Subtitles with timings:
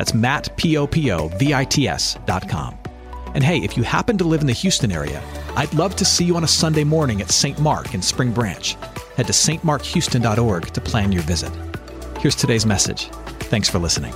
[0.00, 2.74] That's Matt, P-O-P-O-V-I-T-S dot com.
[3.34, 5.22] And hey, if you happen to live in the Houston area,
[5.56, 7.58] I'd love to see you on a Sunday morning at St.
[7.58, 8.78] Mark in Spring Branch.
[9.18, 11.52] Head to stmarkhouston.org to plan your visit.
[12.18, 13.10] Here's today's message.
[13.50, 14.14] Thanks for listening.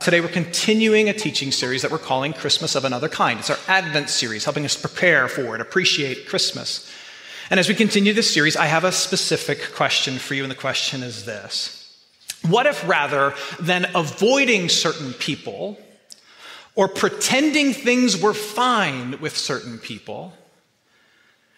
[0.00, 3.40] Today, we're continuing a teaching series that we're calling Christmas of Another Kind.
[3.40, 6.92] It's our Advent series, helping us prepare for and appreciate Christmas.
[7.48, 10.54] And as we continue this series, I have a specific question for you, and the
[10.54, 11.77] question is this
[12.42, 15.78] What if rather than avoiding certain people
[16.74, 20.32] or pretending things were fine with certain people,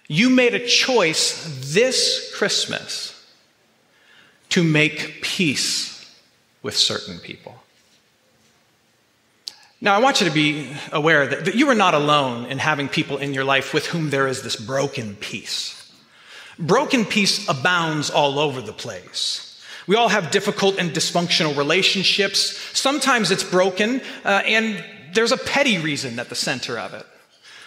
[0.08, 3.16] you made a choice this Christmas
[4.48, 6.14] to make peace
[6.62, 7.62] with certain people?
[9.82, 12.88] Now, I want you to be aware that, that, you are not alone in having
[12.88, 15.90] people in your life with whom there is this broken peace.
[16.58, 19.49] Broken peace abounds all over the place.
[19.90, 22.56] We all have difficult and dysfunctional relationships.
[22.78, 27.04] Sometimes it's broken, uh, and there's a petty reason at the center of it.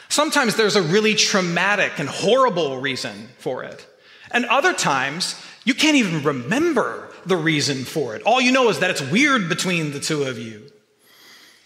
[0.08, 3.86] Sometimes there's a really traumatic and horrible reason for it.
[4.32, 5.36] And other times,
[5.66, 8.22] you can't even remember the reason for it.
[8.24, 10.72] All you know is that it's weird between the two of you.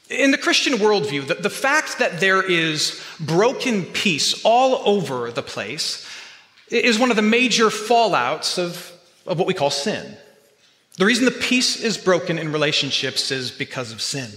[0.09, 5.43] In the Christian worldview, the, the fact that there is broken peace all over the
[5.43, 6.03] place
[6.69, 8.91] is one of the major fallouts of,
[9.27, 10.17] of what we call sin.
[10.97, 14.29] The reason the peace is broken in relationships is because of sin.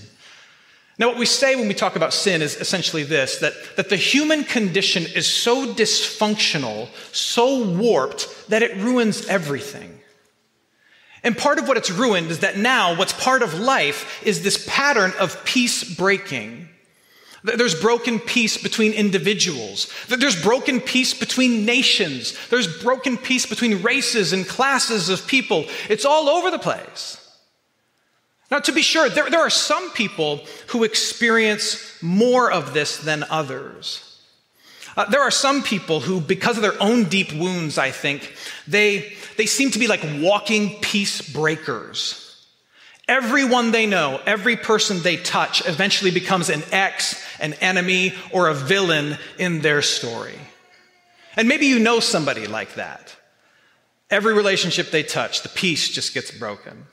[0.98, 3.96] Now, what we say when we talk about sin is essentially this that, that the
[3.96, 9.98] human condition is so dysfunctional, so warped, that it ruins everything.
[11.22, 14.66] And part of what it's ruined is that now what's part of life is this
[14.68, 16.69] pattern of peace breaking
[17.42, 19.92] there's broken peace between individuals.
[20.08, 22.36] There's broken peace between nations.
[22.48, 25.64] There's broken peace between races and classes of people.
[25.88, 27.16] It's all over the place.
[28.50, 33.24] Now, to be sure, there, there are some people who experience more of this than
[33.30, 34.06] others.
[34.96, 38.34] Uh, there are some people who, because of their own deep wounds, I think,
[38.66, 42.26] they, they seem to be like walking peace breakers.
[43.06, 48.54] Everyone they know, every person they touch eventually becomes an ex, an enemy, or a
[48.54, 50.38] villain in their story.
[51.36, 53.16] And maybe you know somebody like that.
[54.10, 56.86] Every relationship they touch, the peace just gets broken.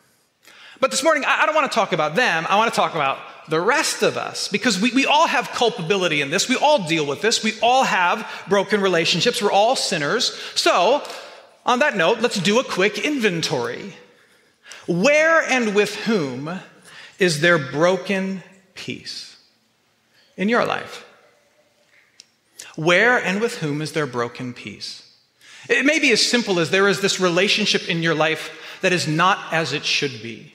[0.79, 2.45] But this morning, I don't want to talk about them.
[2.47, 3.17] I want to talk about
[3.49, 6.47] the rest of us because we, we all have culpability in this.
[6.47, 7.43] We all deal with this.
[7.43, 9.41] We all have broken relationships.
[9.41, 10.35] We're all sinners.
[10.53, 11.03] So,
[11.65, 13.93] on that note, let's do a quick inventory.
[14.85, 16.59] Where and with whom
[17.17, 18.43] is there broken
[18.75, 19.36] peace
[20.37, 21.05] in your life?
[22.75, 25.03] Where and with whom is there broken peace?
[25.67, 29.07] It may be as simple as there is this relationship in your life that is
[29.07, 30.53] not as it should be,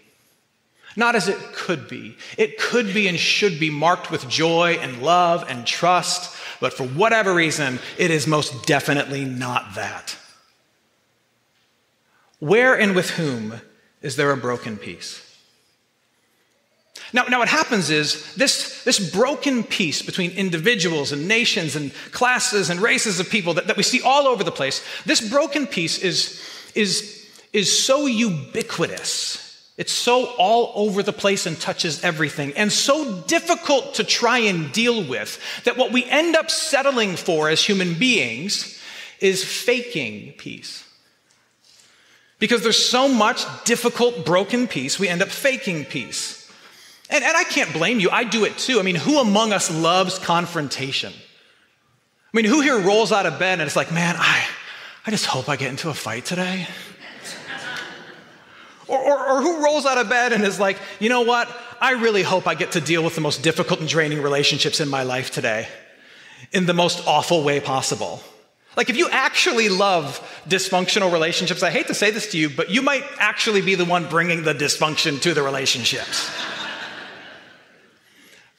[0.97, 2.17] not as it could be.
[2.39, 6.87] It could be and should be marked with joy and love and trust, but for
[6.87, 10.17] whatever reason, it is most definitely not that.
[12.39, 13.61] Where and with whom
[14.01, 15.32] is there a broken peace?
[17.13, 22.71] Now, now what happens is this, this broken peace between individuals and nations and classes
[22.71, 25.99] and races of people that, that we see all over the place, this broken peace
[25.99, 26.43] is,
[26.75, 29.43] is, is so ubiquitous.
[29.77, 34.71] It's so all over the place and touches everything, and so difficult to try and
[34.71, 38.79] deal with that what we end up settling for as human beings
[39.21, 40.85] is faking peace.
[42.39, 46.42] Because there's so much difficult, broken peace, we end up faking peace.
[47.13, 48.81] And, and I can't blame you, I do it too.
[48.81, 51.13] I mean, who among us loves confrontation?
[51.13, 54.47] I mean, who here rolls out of bed and it's like, man, I,
[55.07, 56.67] I just hope I get into a fight today?
[58.89, 61.55] or, or, or who rolls out of bed and is like, you know what?
[61.83, 64.89] I really hope I get to deal with the most difficult and draining relationships in
[64.89, 65.69] my life today
[66.51, 68.23] in the most awful way possible.
[68.75, 70.19] Like, if you actually love
[70.49, 73.85] dysfunctional relationships, I hate to say this to you, but you might actually be the
[73.85, 76.31] one bringing the dysfunction to the relationships.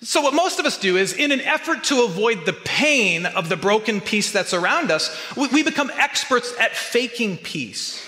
[0.04, 3.50] So, what most of us do is, in an effort to avoid the pain of
[3.50, 8.04] the broken peace that's around us, we become experts at faking peace.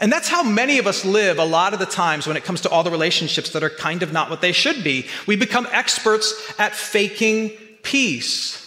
[0.00, 2.62] And that's how many of us live a lot of the times when it comes
[2.62, 5.06] to all the relationships that are kind of not what they should be.
[5.26, 7.50] We become experts at faking
[7.82, 8.60] peace.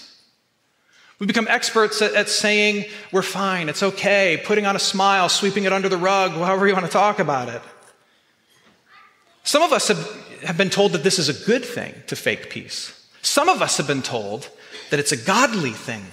[1.19, 5.63] We become experts at, at, saying, we're fine, it's okay, putting on a smile, sweeping
[5.63, 7.61] it under the rug, however you want to talk about it.
[9.43, 12.49] Some of us have, have been told that this is a good thing to fake
[12.49, 12.93] peace.
[13.21, 14.49] Some of us have been told
[14.89, 16.05] that it's a godly thing.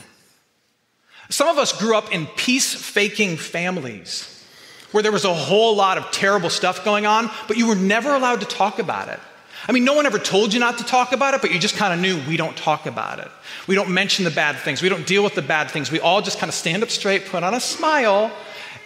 [1.31, 4.31] Some of us grew up in peace faking families
[4.93, 8.15] where there was a whole lot of terrible stuff going on, but you were never
[8.15, 9.19] allowed to talk about it.
[9.67, 11.77] I mean, no one ever told you not to talk about it, but you just
[11.77, 13.29] kind of knew we don't talk about it.
[13.67, 14.83] We don't mention the bad things.
[14.83, 15.91] We don't deal with the bad things.
[15.91, 18.31] We all just kind of stand up straight, put on a smile,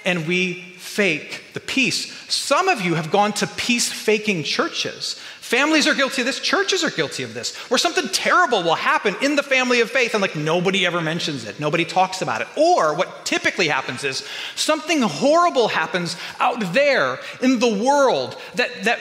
[0.04, 2.12] and we fake the peace.
[2.28, 5.14] Some of you have gone to peace faking churches.
[5.38, 9.14] Families are guilty of this, churches are guilty of this, where something terrible will happen
[9.22, 12.48] in the family of faith and like nobody ever mentions it, nobody talks about it.
[12.56, 18.98] Or what typically happens is something horrible happens out there in the world that, that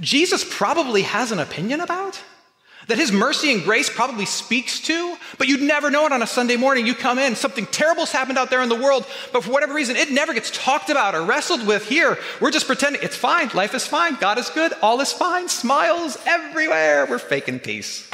[0.00, 2.22] Jesus probably has an opinion about
[2.86, 6.26] that his mercy and grace probably speaks to, but you'd never know it on a
[6.26, 6.86] Sunday morning.
[6.86, 9.96] You come in, something terrible's happened out there in the world, but for whatever reason,
[9.96, 12.16] it never gets talked about or wrestled with here.
[12.40, 16.16] We're just pretending it's fine, life is fine, God is good, all is fine, smiles
[16.26, 17.06] everywhere.
[17.06, 18.08] We're faking peace.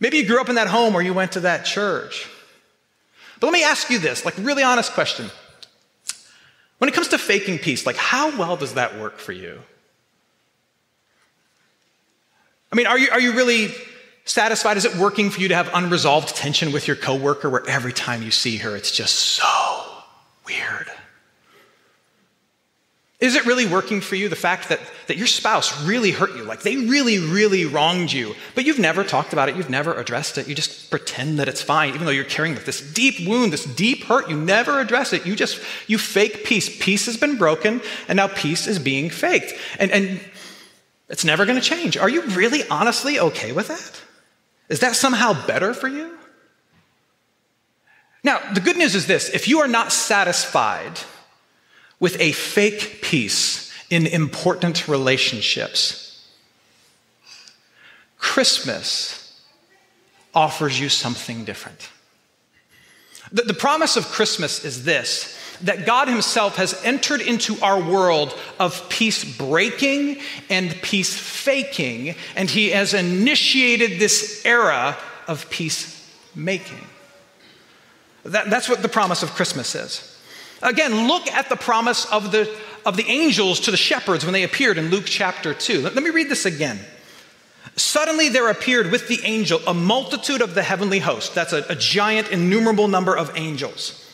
[0.00, 2.28] Maybe you grew up in that home or you went to that church.
[3.40, 5.30] But let me ask you this, like really honest question.
[6.78, 9.60] When it comes to faking peace, like how well does that work for you?
[12.70, 13.72] I mean, are you, are you really
[14.24, 14.76] satisfied?
[14.76, 18.22] Is it working for you to have unresolved tension with your coworker where every time
[18.22, 19.44] you see her, it's just so
[20.46, 20.90] weird?
[23.20, 24.78] Is it really working for you, the fact that,
[25.08, 29.02] that your spouse really hurt you, like they really, really wronged you, but you've never
[29.02, 32.12] talked about it, you've never addressed it, you just pretend that it's fine, even though
[32.12, 35.98] you're carrying this deep wound, this deep hurt, you never address it, you just, you
[35.98, 36.68] fake peace.
[36.78, 39.52] Peace has been broken, and now peace is being faked.
[39.80, 40.20] And, and
[41.08, 41.96] it's never going to change.
[41.96, 44.00] Are you really honestly okay with that?
[44.68, 46.18] Is that somehow better for you?
[48.22, 51.00] Now, the good news is this if you are not satisfied
[52.00, 56.28] with a fake peace in important relationships,
[58.18, 59.40] Christmas
[60.34, 61.88] offers you something different.
[63.32, 68.36] The, the promise of Christmas is this that God Himself has entered into our world
[68.58, 70.18] of peace breaking
[70.48, 74.96] and peace faking, and He has initiated this era
[75.26, 75.94] of peace
[76.34, 76.84] making.
[78.24, 80.16] That, that's what the promise of Christmas is.
[80.62, 82.52] Again, look at the promise of the,
[82.84, 85.82] of the angels to the shepherds when they appeared in Luke chapter 2.
[85.82, 86.78] Let, let me read this again.
[87.76, 91.34] Suddenly there appeared with the angel a multitude of the heavenly host.
[91.34, 94.04] That's a, a giant, innumerable number of angels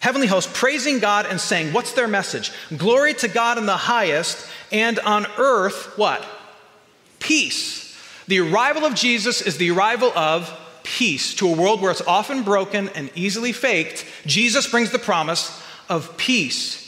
[0.00, 2.52] heavenly host praising God and saying, What's their message?
[2.76, 6.24] Glory to God in the highest, and on earth, what?
[7.18, 7.96] Peace.
[8.26, 10.52] The arrival of Jesus is the arrival of
[10.82, 14.04] peace to a world where it's often broken and easily faked.
[14.26, 16.84] Jesus brings the promise of peace.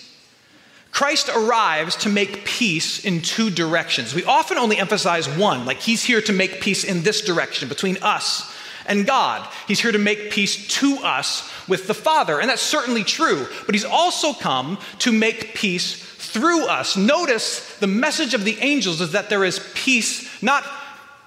[0.92, 4.14] Christ arrives to make peace in two directions.
[4.14, 7.96] We often only emphasize one, like he's here to make peace in this direction between
[8.02, 8.54] us
[8.90, 9.48] and God.
[9.66, 13.74] He's here to make peace to us with the Father, and that's certainly true, but
[13.74, 16.96] He's also come to make peace through us.
[16.96, 20.64] Notice the message of the angels is that there is peace not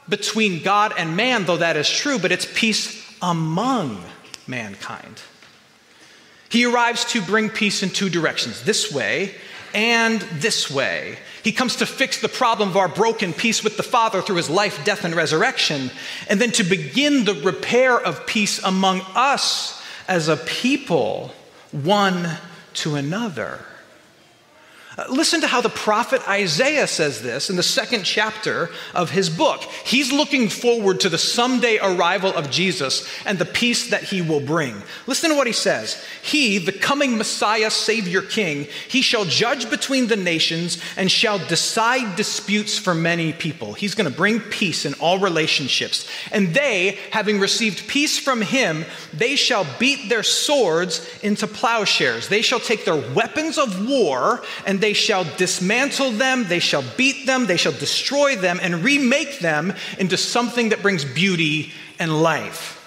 [0.08, 4.03] between God and man, though that is true, but it's peace among
[4.46, 5.22] mankind.
[6.50, 9.34] He arrives to bring peace in two directions this way
[9.74, 11.17] and this way.
[11.43, 14.50] He comes to fix the problem of our broken peace with the Father through his
[14.50, 15.91] life, death, and resurrection,
[16.29, 21.33] and then to begin the repair of peace among us as a people,
[21.71, 22.38] one
[22.75, 23.59] to another.
[24.95, 29.27] Uh, listen to how the prophet Isaiah says this in the second chapter of his
[29.27, 29.63] book.
[29.63, 34.39] He's looking forward to the someday arrival of Jesus and the peace that he will
[34.39, 34.83] bring.
[35.07, 36.03] Listen to what he says.
[36.21, 42.15] He, the coming Messiah, Savior, King, he shall judge between the nations and shall decide
[42.15, 43.73] disputes for many people.
[43.73, 46.07] He's going to bring peace in all relationships.
[46.31, 52.27] And they, having received peace from him, they shall beat their swords into plowshares.
[52.27, 57.25] They shall take their weapons of war and they shall dismantle them, they shall beat
[57.25, 62.81] them, they shall destroy them, and remake them into something that brings beauty and life.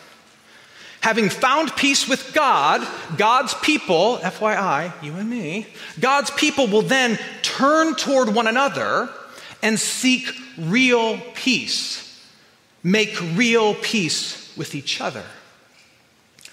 [1.01, 2.87] Having found peace with God,
[3.17, 9.09] God's people, FYI, you and me, God's people will then turn toward one another
[9.63, 12.23] and seek real peace,
[12.83, 15.25] make real peace with each other.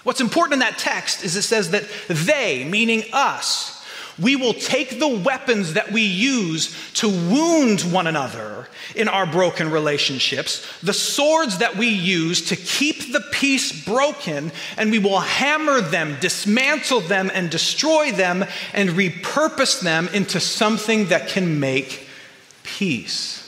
[0.04, 3.73] What's important in that text is it says that they, meaning us,
[4.20, 9.70] we will take the weapons that we use to wound one another in our broken
[9.70, 15.80] relationships, the swords that we use to keep the peace broken, and we will hammer
[15.80, 22.06] them, dismantle them, and destroy them, and repurpose them into something that can make
[22.62, 23.40] peace.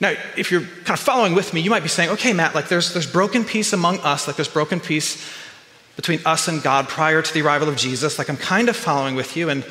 [0.00, 2.68] Now, if you're kind of following with me, you might be saying, okay, Matt, like
[2.68, 5.22] there's, there's broken peace among us, like there's broken peace
[5.96, 8.18] between us and God prior to the arrival of Jesus.
[8.18, 9.48] Like I'm kind of following with you.
[9.48, 9.64] And,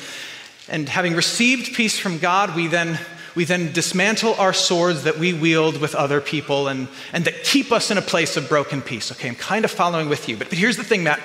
[0.68, 2.98] and having received peace from God, we then,
[3.34, 7.72] we then dismantle our swords that we wield with other people and, and that keep
[7.72, 9.10] us in a place of broken peace.
[9.12, 10.36] Okay, I'm kind of following with you.
[10.36, 11.20] But, but here's the thing, Matt.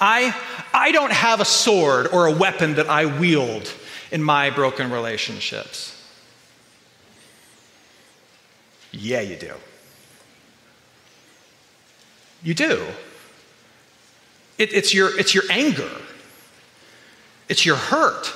[0.00, 0.34] I,
[0.74, 3.72] I don't have a sword or a weapon that I wield
[4.10, 5.96] in my broken relationships.
[8.92, 9.54] Yeah, you do.
[12.42, 12.86] You do.
[14.60, 15.90] It, it's, your, it's your anger,
[17.48, 18.30] it's your hurt,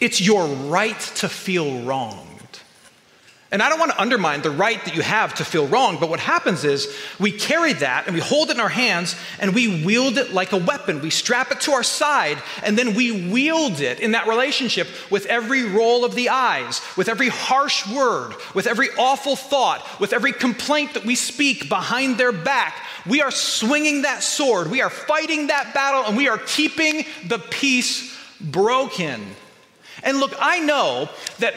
[0.00, 2.31] it's your right to feel wrong.
[3.52, 6.08] And I don't want to undermine the right that you have to feel wrong, but
[6.08, 9.84] what happens is we carry that and we hold it in our hands and we
[9.84, 11.02] wield it like a weapon.
[11.02, 15.26] We strap it to our side and then we wield it in that relationship with
[15.26, 20.32] every roll of the eyes, with every harsh word, with every awful thought, with every
[20.32, 22.74] complaint that we speak behind their back.
[23.04, 27.38] We are swinging that sword, we are fighting that battle, and we are keeping the
[27.38, 29.22] peace broken.
[30.02, 31.54] And look, I know that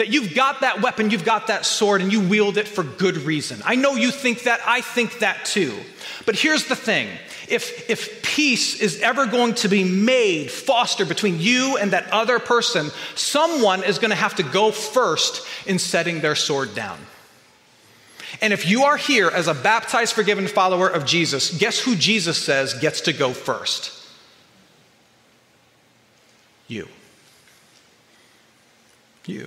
[0.00, 3.18] that you've got that weapon, you've got that sword, and you wield it for good
[3.18, 3.60] reason.
[3.66, 5.78] I know you think that, I think that too.
[6.24, 7.06] But here's the thing
[7.48, 12.38] if, if peace is ever going to be made, fostered between you and that other
[12.38, 16.98] person, someone is going to have to go first in setting their sword down.
[18.40, 22.42] And if you are here as a baptized, forgiven follower of Jesus, guess who Jesus
[22.42, 23.92] says gets to go first?
[26.68, 26.88] You.
[29.26, 29.46] You.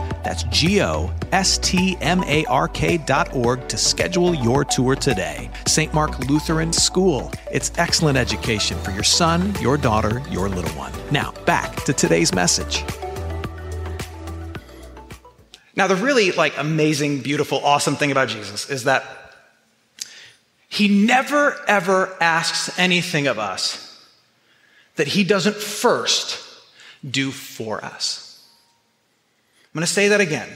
[0.23, 4.95] That's G O S T M A R K dot org to schedule your tour
[4.95, 5.49] today.
[5.67, 5.93] St.
[5.93, 7.31] Mark Lutheran School.
[7.51, 10.93] It's excellent education for your son, your daughter, your little one.
[11.11, 12.83] Now, back to today's message.
[15.75, 19.03] Now, the really like amazing, beautiful, awesome thing about Jesus is that
[20.67, 23.87] he never ever asks anything of us
[24.95, 26.39] that he doesn't first
[27.09, 28.20] do for us.
[29.73, 30.49] I'm going to say that again.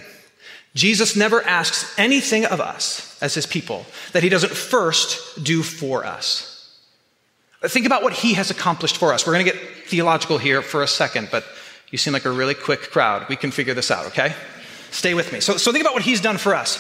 [0.74, 6.06] Jesus never asks anything of us as his people that he doesn't first do for
[6.06, 6.52] us.
[7.64, 9.26] Think about what he has accomplished for us.
[9.26, 11.46] We're going to get theological here for a second, but
[11.92, 13.28] you seem like a really quick crowd.
[13.30, 14.36] We can figure this out, okay?
[14.92, 15.40] Stay with me.
[15.40, 16.78] So, so think about what he's done for us.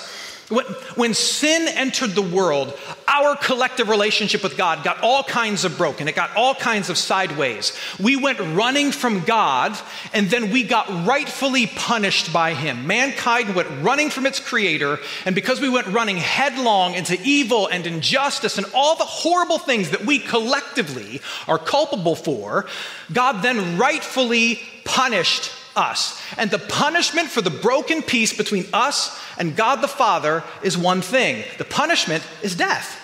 [0.49, 6.07] When sin entered the world, our collective relationship with God got all kinds of broken.
[6.07, 7.75] It got all kinds of sideways.
[7.99, 9.75] We went running from God,
[10.13, 12.85] and then we got rightfully punished by Him.
[12.85, 17.87] Mankind went running from its Creator, and because we went running headlong into evil and
[17.87, 22.67] injustice and all the horrible things that we collectively are culpable for,
[23.11, 26.21] God then rightfully punished us.
[26.37, 31.01] And the punishment for the broken peace between us and God the Father is one
[31.01, 33.01] thing the punishment is death.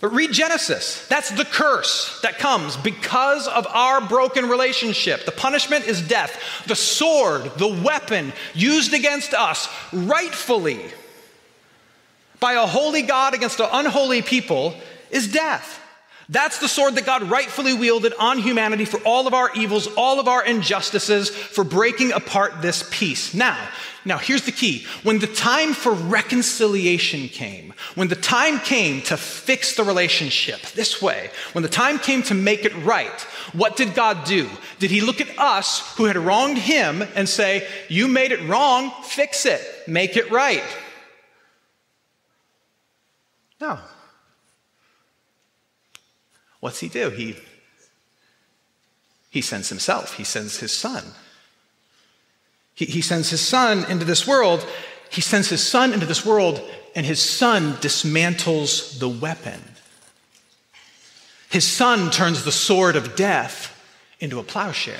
[0.00, 1.06] But read Genesis.
[1.08, 5.26] That's the curse that comes because of our broken relationship.
[5.26, 6.64] The punishment is death.
[6.66, 10.80] The sword, the weapon used against us rightfully
[12.40, 14.74] by a holy God against an unholy people
[15.10, 15.78] is death.
[16.30, 20.20] That's the sword that God rightfully wielded on humanity for all of our evils, all
[20.20, 23.34] of our injustices, for breaking apart this peace.
[23.34, 23.58] Now,
[24.04, 24.86] now here's the key.
[25.02, 31.02] When the time for reconciliation came, when the time came to fix the relationship this
[31.02, 33.20] way, when the time came to make it right,
[33.52, 34.48] what did God do?
[34.78, 38.92] Did he look at us who had wronged him and say, "You made it wrong,
[39.02, 40.62] fix it, make it right?"
[43.60, 43.80] No.
[46.60, 47.10] What's he do?
[47.10, 47.36] He,
[49.30, 51.04] he sends himself, he sends his son.
[52.74, 54.66] He, he sends his son into this world.
[55.10, 56.62] He sends his son into this world,
[56.94, 59.60] and his son dismantles the weapon.
[61.50, 63.76] His son turns the sword of death
[64.20, 64.96] into a plowshare.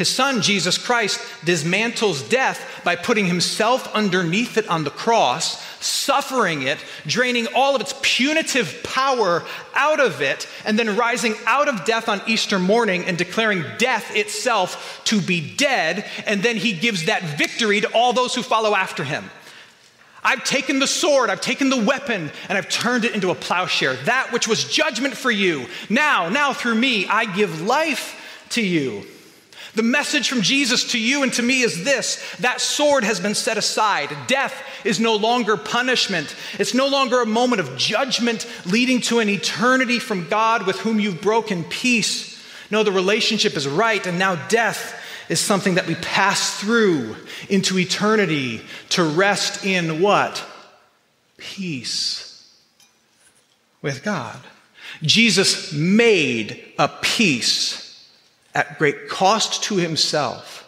[0.00, 6.62] His son, Jesus Christ, dismantles death by putting himself underneath it on the cross, suffering
[6.62, 11.84] it, draining all of its punitive power out of it, and then rising out of
[11.84, 16.06] death on Easter morning and declaring death itself to be dead.
[16.24, 19.30] And then he gives that victory to all those who follow after him.
[20.24, 23.96] I've taken the sword, I've taken the weapon, and I've turned it into a plowshare.
[24.04, 29.04] That which was judgment for you, now, now through me, I give life to you.
[29.74, 33.34] The message from Jesus to you and to me is this that sword has been
[33.34, 34.10] set aside.
[34.26, 36.34] Death is no longer punishment.
[36.58, 40.98] It's no longer a moment of judgment leading to an eternity from God with whom
[40.98, 42.42] you've broken peace.
[42.70, 44.96] No, the relationship is right, and now death
[45.28, 47.16] is something that we pass through
[47.48, 50.44] into eternity to rest in what?
[51.36, 52.52] Peace
[53.82, 54.40] with God.
[55.02, 57.89] Jesus made a peace
[58.54, 60.66] at great cost to himself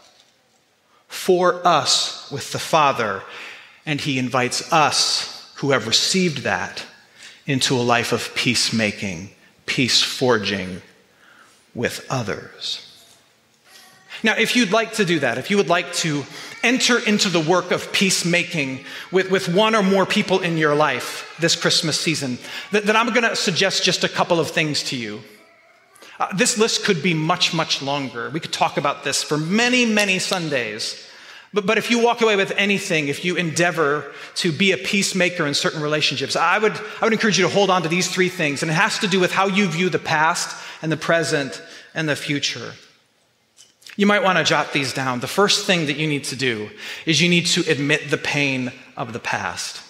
[1.09, 3.23] for us with the Father.
[3.85, 6.85] And he invites us, who have received that,
[7.47, 9.31] into a life of peacemaking,
[9.67, 10.81] peace forging
[11.75, 12.89] with others.
[14.23, 16.25] Now, if you'd like to do that, if you would like to
[16.63, 21.35] enter into the work of peacemaking with, with one or more people in your life
[21.41, 22.39] this Christmas season,
[22.71, 25.23] then I'm going to suggest just a couple of things to you.
[26.23, 28.31] Uh, this list could be much, much longer.
[28.31, 31.05] We could talk about this for many, many Sundays.
[31.53, 35.45] But, but if you walk away with anything, if you endeavor to be a peacemaker
[35.45, 38.29] in certain relationships, I would, I would encourage you to hold on to these three
[38.29, 38.63] things.
[38.63, 41.61] And it has to do with how you view the past and the present
[41.93, 42.75] and the future.
[43.97, 45.19] You might want to jot these down.
[45.19, 46.71] The first thing that you need to do
[47.05, 49.83] is you need to admit the pain of the past.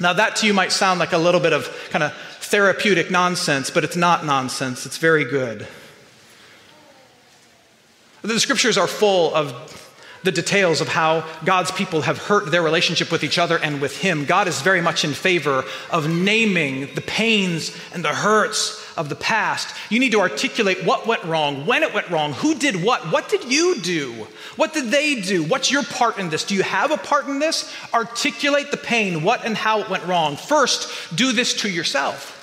[0.00, 2.12] Now, that to you might sound like a little bit of kind of
[2.50, 4.86] therapeutic nonsense, but it's not nonsense.
[4.86, 5.66] It's very good.
[8.22, 9.54] The scriptures are full of
[10.24, 13.98] the details of how God's people have hurt their relationship with each other and with
[13.98, 14.24] Him.
[14.24, 19.14] God is very much in favor of naming the pains and the hurts of the
[19.14, 19.74] past.
[19.90, 23.28] You need to articulate what went wrong, when it went wrong, who did what, what
[23.28, 26.44] did you do, what did they do, what's your part in this?
[26.44, 27.72] Do you have a part in this?
[27.94, 30.36] Articulate the pain, what and how it went wrong.
[30.36, 32.37] First, do this to yourself.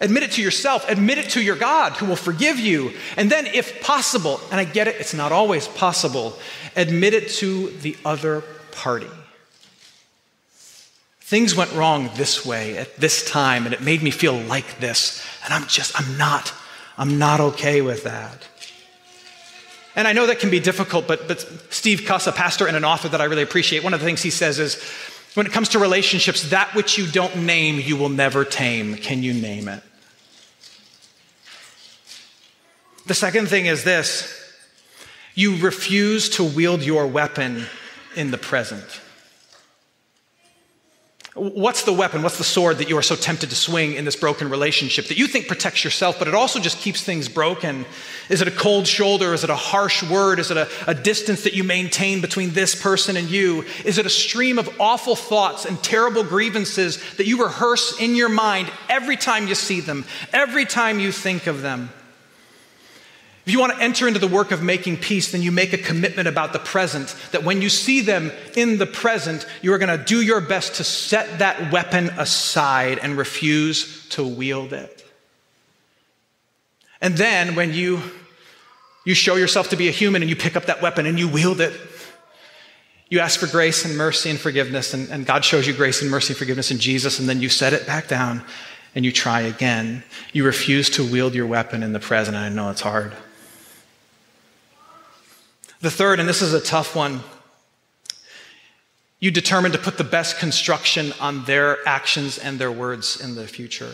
[0.00, 2.92] Admit it to yourself, admit it to your God who will forgive you.
[3.16, 6.36] And then, if possible, and I get it, it's not always possible,
[6.74, 9.08] admit it to the other party.
[11.20, 15.24] Things went wrong this way at this time, and it made me feel like this.
[15.44, 16.52] And I'm just, I'm not,
[16.98, 18.46] I'm not okay with that.
[19.96, 22.84] And I know that can be difficult, but, but Steve Cuss, a pastor and an
[22.84, 24.74] author that I really appreciate, one of the things he says is
[25.34, 28.96] when it comes to relationships, that which you don't name, you will never tame.
[28.96, 29.82] Can you name it?
[33.06, 34.40] The second thing is this
[35.34, 37.66] you refuse to wield your weapon
[38.14, 39.00] in the present.
[41.34, 42.22] What's the weapon?
[42.22, 45.18] What's the sword that you are so tempted to swing in this broken relationship that
[45.18, 47.84] you think protects yourself, but it also just keeps things broken?
[48.28, 49.34] Is it a cold shoulder?
[49.34, 50.38] Is it a harsh word?
[50.38, 53.64] Is it a, a, distance that you maintain between this person and you?
[53.84, 58.28] Is it a stream of awful thoughts and terrible grievances that you rehearse in your
[58.28, 61.90] mind every time you see them, every time you think of them?
[63.46, 65.78] If you want to enter into the work of making peace, then you make a
[65.78, 69.98] commitment about the present that when you see them in the present, you are going
[69.98, 75.04] to do your best to set that weapon aside and refuse to wield it.
[77.02, 78.00] And then when you
[79.04, 81.28] you show yourself to be a human and you pick up that weapon and you
[81.28, 81.78] wield it,
[83.10, 86.10] you ask for grace and mercy and forgiveness, and, and God shows you grace and
[86.10, 88.42] mercy and forgiveness in Jesus, and then you set it back down
[88.94, 90.02] and you try again.
[90.32, 92.36] You refuse to wield your weapon in the present.
[92.36, 93.12] I know it's hard.
[95.84, 97.20] The third, and this is a tough one,
[99.20, 103.46] you determine to put the best construction on their actions and their words in the
[103.46, 103.90] future.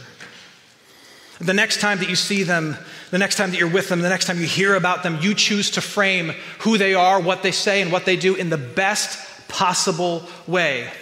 [1.40, 2.76] The next time that you see them,
[3.11, 5.35] the next time that you're with them, the next time you hear about them, you
[5.35, 8.57] choose to frame who they are, what they say, and what they do in the
[8.57, 10.92] best possible way.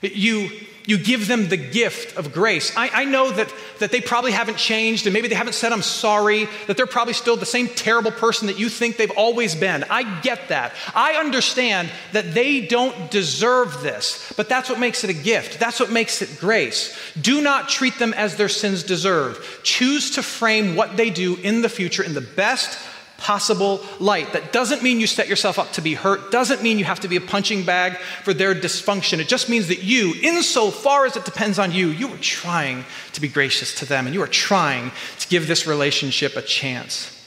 [0.00, 0.50] You
[0.86, 2.76] you give them the gift of grace.
[2.76, 5.82] I, I, know that, that they probably haven't changed and maybe they haven't said, I'm
[5.82, 9.84] sorry, that they're probably still the same terrible person that you think they've always been.
[9.84, 10.72] I get that.
[10.94, 15.60] I understand that they don't deserve this, but that's what makes it a gift.
[15.60, 16.98] That's what makes it grace.
[17.20, 19.60] Do not treat them as their sins deserve.
[19.62, 22.78] Choose to frame what they do in the future in the best
[23.22, 24.32] possible light.
[24.32, 27.08] That doesn't mean you set yourself up to be hurt, doesn't mean you have to
[27.08, 29.20] be a punching bag for their dysfunction.
[29.20, 33.20] It just means that you, insofar as it depends on you, you are trying to
[33.20, 37.18] be gracious to them and you are trying to give this relationship a chance.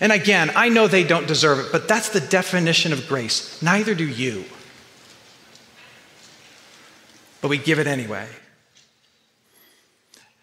[0.00, 3.62] And again, I know they don't deserve it, but that's the definition of grace.
[3.62, 4.44] Neither do you.
[7.40, 8.26] But we give it anyway.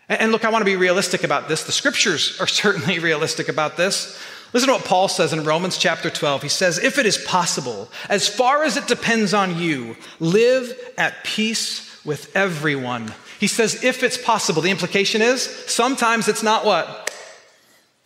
[0.09, 1.63] And look, I want to be realistic about this.
[1.63, 4.19] The scriptures are certainly realistic about this.
[4.53, 6.43] Listen to what Paul says in Romans chapter 12.
[6.43, 11.23] He says, If it is possible, as far as it depends on you, live at
[11.23, 13.13] peace with everyone.
[13.39, 14.61] He says, If it's possible.
[14.61, 17.13] The implication is sometimes it's not what?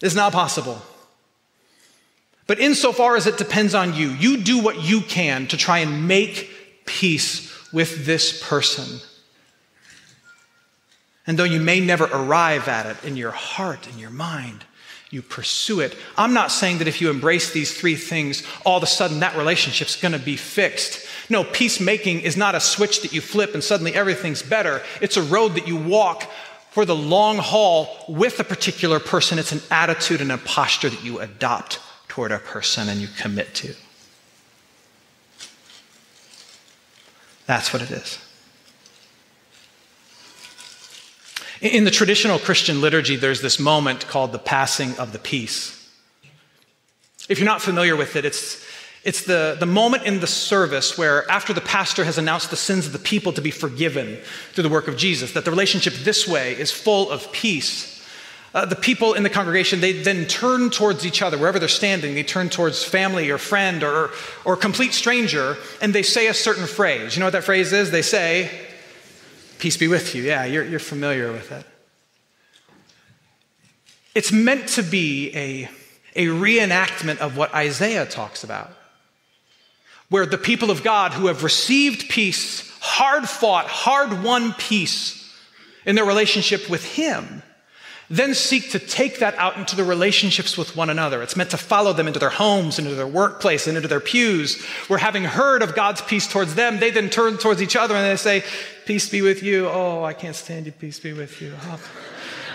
[0.01, 0.82] It's not possible.
[2.47, 6.08] But insofar as it depends on you, you do what you can to try and
[6.08, 6.49] make
[6.86, 8.99] peace with this person.
[11.27, 14.65] And though you may never arrive at it in your heart, in your mind,
[15.12, 15.95] you pursue it.
[16.17, 19.36] I'm not saying that if you embrace these three things, all of a sudden that
[19.36, 21.06] relationship's going to be fixed.
[21.30, 24.82] No, peacemaking is not a switch that you flip and suddenly everything's better.
[25.02, 26.30] It's a road that you walk
[26.71, 29.38] for the long haul with a particular person.
[29.38, 33.54] It's an attitude and a posture that you adopt toward a person and you commit
[33.56, 33.76] to.
[37.47, 38.17] That's what it is.
[41.62, 45.78] In the traditional Christian liturgy, there's this moment called the passing of the peace.
[47.30, 48.65] If you're not familiar with it, it's,
[49.04, 52.88] it's the, the moment in the service where, after the pastor has announced the sins
[52.88, 54.17] of the people to be forgiven
[54.54, 58.04] through the work of Jesus, that the relationship this way is full of peace.
[58.56, 62.15] Uh, the people in the congregation, they then turn towards each other, wherever they're standing.
[62.15, 64.10] They turn towards family or friend or,
[64.45, 67.15] or complete stranger, and they say a certain phrase.
[67.15, 67.91] You know what that phrase is?
[67.91, 68.50] They say,
[69.62, 70.24] Peace be with you.
[70.24, 71.63] Yeah, you're, you're familiar with it.
[74.15, 75.69] It's meant to be a,
[76.15, 78.74] a reenactment of what Isaiah talks about,
[80.10, 85.32] where the people of God who have received peace, hard fought, hard won peace
[85.86, 87.43] in their relationship with Him,
[88.12, 91.24] then seek to take that out into the relationships with one another.
[91.24, 94.62] It's meant to follow them into their homes, into their workplace, and into their pews,
[94.88, 98.06] where having heard of God's peace towards them, they then turn towards each other and
[98.06, 98.43] they say,
[98.86, 99.69] Peace be with you.
[99.69, 100.74] Oh, I can't stand you.
[100.74, 101.54] Peace be with you.
[101.63, 101.80] Oh.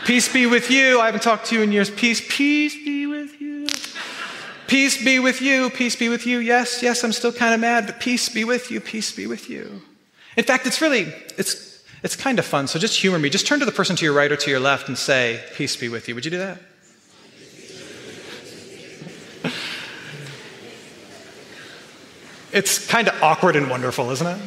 [0.04, 1.00] Peace be with you.
[1.00, 1.90] I haven't talked to you in years.
[1.90, 3.66] Peace, peace be with you.
[4.66, 5.70] Peace be with you.
[5.70, 6.38] Peace be with you.
[6.38, 8.80] Yes, yes, I'm still kind of mad, but peace be with you.
[8.80, 9.80] Peace be with you.
[10.36, 11.65] In fact, it's really, it's
[12.06, 13.28] it's kind of fun, so just humor me.
[13.28, 15.74] Just turn to the person to your right or to your left and say, Peace
[15.74, 16.14] be with you.
[16.14, 16.60] Would you do that?
[22.52, 24.38] it's kind of awkward and wonderful, isn't it?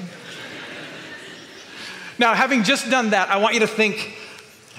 [2.18, 4.18] Now, having just done that, I want you to think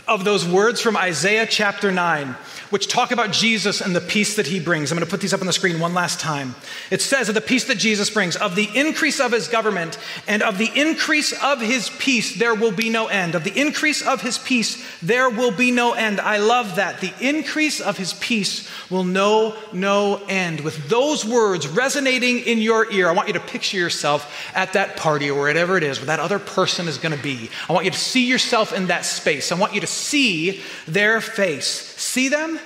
[0.09, 2.35] of those words from Isaiah chapter 9
[2.71, 4.91] which talk about Jesus and the peace that he brings.
[4.91, 6.55] I'm going to put these up on the screen one last time.
[6.91, 10.43] It says of the peace that Jesus brings, of the increase of his government and
[10.43, 13.35] of the increase of his peace, there will be no end.
[13.35, 16.21] Of the increase of his peace, there will be no end.
[16.21, 17.01] I love that.
[17.01, 20.61] The increase of his peace will know no end.
[20.61, 24.97] With those words resonating in your ear, I want you to picture yourself at that
[24.97, 27.51] party or whatever it is where that other person is going to be.
[27.69, 29.51] I want you to see yourself in that space.
[29.51, 31.90] I want you to see their face.
[32.01, 32.59] See them?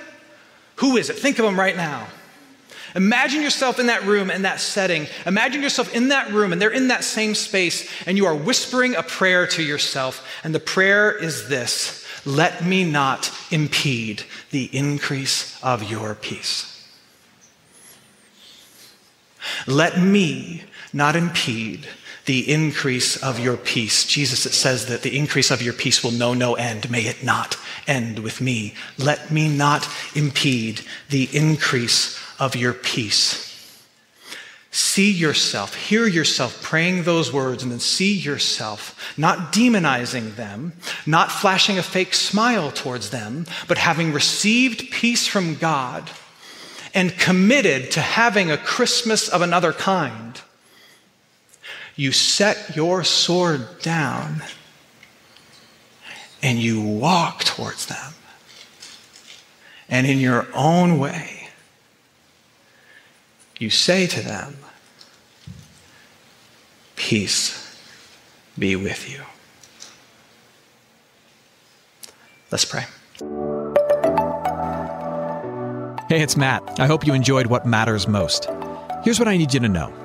[0.77, 1.17] Who is it?
[1.17, 2.07] Think of them right now.
[2.95, 5.07] Imagine yourself in that room, in that setting.
[5.25, 8.95] Imagine yourself in that room, and they're in that same space, and you are whispering
[8.95, 10.25] a prayer to yourself.
[10.45, 16.71] And the prayer is this Let me not impede the increase of your peace.
[19.67, 21.85] Let me not impede
[22.25, 24.05] the increase of your peace.
[24.05, 26.89] Jesus, it says that the increase of your peace will know no end.
[26.89, 27.57] May it not
[27.87, 28.73] end with me.
[28.97, 33.43] Let me not impede the increase of your peace.
[34.71, 40.73] See yourself, hear yourself praying those words, and then see yourself not demonizing them,
[41.05, 46.09] not flashing a fake smile towards them, but having received peace from God
[46.93, 50.41] and committed to having a Christmas of another kind
[51.95, 54.41] you set your sword down
[56.41, 58.13] and you walk towards them.
[59.87, 61.49] And in your own way,
[63.57, 64.57] you say to them,
[66.95, 67.61] Peace
[68.57, 69.21] be with you.
[72.51, 72.85] Let's pray.
[76.09, 76.79] Hey, it's Matt.
[76.79, 78.47] I hope you enjoyed what matters most.
[79.03, 80.04] Here's what I need you to know.